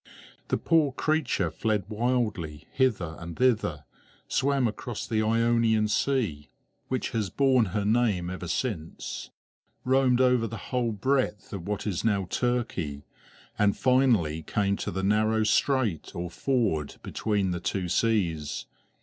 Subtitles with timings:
[0.47, 3.85] The poor creature fled wildly hither and thither;
[4.27, 6.49] swam across the Ionian Sea,
[6.87, 9.29] which has borne her name ever since;
[9.85, 13.05] roamed over the whole breadth of what is now Turkey,
[13.59, 18.65] and finally came to the narrow strait or ford between the two seas.